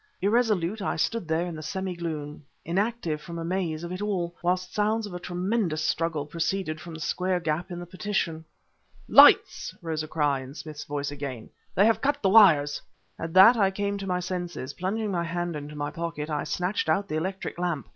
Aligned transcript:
Irresolute, 0.19 0.81
I 0.81 0.95
stood 0.95 1.27
there 1.27 1.45
in 1.45 1.55
the 1.55 1.61
semi 1.61 1.95
gloom 1.95 2.43
inactive 2.65 3.21
from 3.21 3.37
amaze 3.37 3.83
of 3.83 3.91
it 3.91 4.01
all 4.01 4.35
whilst 4.41 4.73
sounds 4.73 5.05
of 5.05 5.13
a 5.13 5.19
tremendous 5.19 5.83
struggle 5.83 6.25
proceeded 6.25 6.81
from 6.81 6.95
the 6.95 6.99
square 6.99 7.39
gap 7.39 7.69
in 7.69 7.79
the 7.79 7.85
partition. 7.85 8.43
"Lights!" 9.07 9.75
rose 9.79 10.01
a 10.01 10.07
cry, 10.07 10.39
in 10.39 10.55
Smith's 10.55 10.85
voice 10.85 11.11
again 11.11 11.51
"they 11.75 11.85
have 11.85 12.01
cut 12.01 12.19
the 12.23 12.29
wires!" 12.29 12.81
At 13.19 13.33
that 13.35 13.55
I 13.55 13.69
came 13.69 13.99
to 13.99 14.07
my 14.07 14.21
senses. 14.21 14.73
Plunging 14.73 15.11
my 15.11 15.23
hand 15.23 15.55
into 15.55 15.75
my 15.75 15.91
pocket, 15.91 16.31
I 16.31 16.45
snatched 16.45 16.89
out 16.89 17.07
the 17.07 17.17
electric 17.17 17.59
lamp... 17.59 17.87